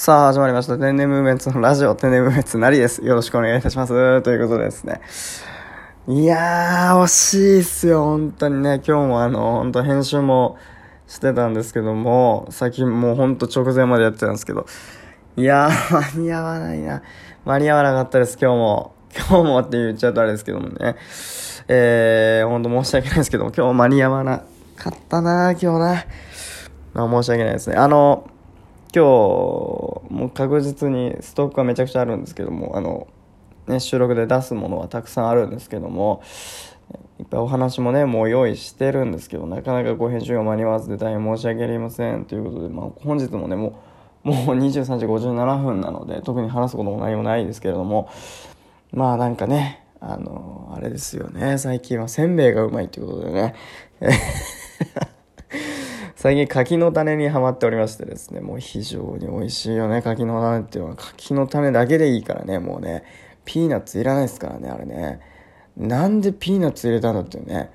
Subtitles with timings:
[0.00, 0.78] さあ、始まりました。
[0.78, 3.04] 天然ムーメンツのラジオ、天然ムーメンツなりです。
[3.04, 4.22] よろしくお願いいたします。
[4.22, 5.00] ということでですね。
[6.06, 8.04] いやー、惜しいっすよ。
[8.04, 10.56] 本当にね、今日もあの、本当編集も
[11.08, 14.66] してたんですけども、最近もう本当直前までやってたんですけど、
[15.36, 17.02] いやー、間に合わないな。
[17.44, 18.94] 間に合わなかったです、今日も。
[19.16, 20.94] 今日もって言っちゃうとあれですけどもね。
[21.66, 24.44] えー、本当申し訳ないですけども、今日間に合わな
[24.76, 26.04] かったな今日な。
[26.94, 27.74] まあ、申し訳ないですね。
[27.74, 28.30] あの、
[28.98, 33.06] 今日、もう確実にストックはめちゃくちゃあるんですけども、あの、
[33.68, 36.20] ね、収録で出すものはたくさんあるんですけども、
[37.20, 42.24] いっぱいお話もね、もう用意してるんですけど、なかなかご編集が間に合わずで大変申し訳ありません。
[42.24, 43.78] ということで、まあ、本日もね、も
[44.24, 48.10] う、もう23時57分なので、特に話すことも何もないですけれども、
[48.90, 53.54] まあなんかね、あの、あれですよね、最近はせんべいがうまいということでね、
[56.20, 60.96] 最近柿の種にはまっておりましてですね、もう非常に美味しいよね、柿の種っていうのは。
[60.96, 63.04] 柿の種だけでいいからね、もうね、
[63.44, 65.20] ピーナッツいらないですからね、あれね。
[65.76, 67.70] なんでピーナッツ入れたんだっていうね。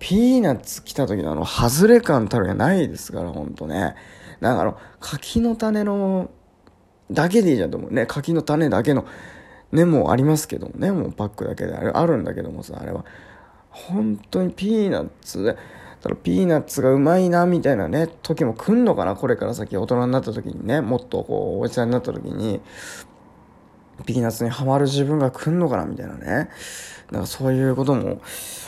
[0.00, 3.94] ピーナッツ来た時のあの、外れ感たるやないですから、ほんとね。
[4.40, 6.28] なんかあの、柿の種の、
[7.12, 8.06] だけでいいじゃんと思うね。
[8.06, 9.04] 柿の種だけの、
[9.70, 13.04] ね、もうありますけどもね、もうパックだけであれあるんだけどもさ、あれは。
[13.70, 15.56] 本当にピーナッツで、
[16.00, 19.76] だからピーナッツがうまいなみたいなね時も来んのかなこれから先。
[19.76, 22.60] 大人になった時にねもっとこうおじさんになった時に
[24.04, 26.50] ピーナッツにはまる自分が来んのかなみたいなね。
[27.10, 28.20] なんかそういうことも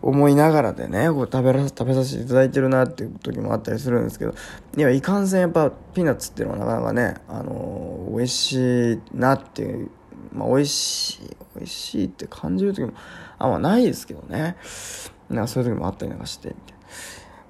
[0.00, 4.34] 思いながらでねこう食べら食べさせていただいてるなっていう時もあったりするんですけど
[4.76, 9.90] いやいかんせんやっぱピーナッツっていうのはなかなかねあのー、美味しいなっていう
[10.32, 12.92] まあ美味しい美味しいって感じる時も
[13.38, 14.56] あんまないですけどね。
[15.30, 16.78] なんかそういう時もあったりなんかしてみたいな。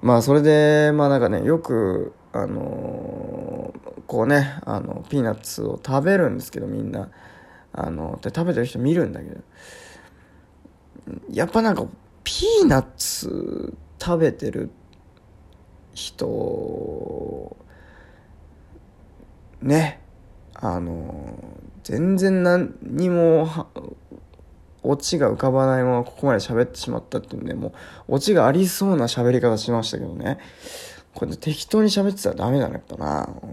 [0.01, 7.09] まあそれでまあなんかねよくあのー、こうねあのピーナッツを食べるんですけどみんな。
[7.75, 9.41] あので食べてる人見るんだけど。
[11.31, 11.85] やっぱなんか
[12.23, 14.69] ピーナッツ食べてる
[15.93, 17.57] 人
[19.61, 20.01] ね。
[20.53, 21.37] あの
[21.83, 23.67] 全然何にも
[24.83, 27.69] オチが浮かばないままここまで喋ってしまったっていうんで、も
[28.07, 30.39] う、オチがありそうな喋り方しましたけどね。
[31.13, 33.29] これ適当に喋ってたらダメだね、やっぱな。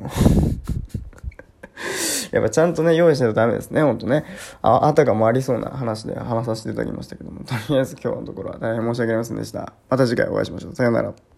[2.33, 4.25] やっぱちゃんとね、用意しないとダメですね、ほんとね。
[4.63, 9.73] あ、あたかもありそうな話で話させていただきましたけども、とりあえず今日のところは大変申し訳ありませんでした。
[9.89, 10.75] また次回お会いしましょう。
[10.75, 11.13] さようなら。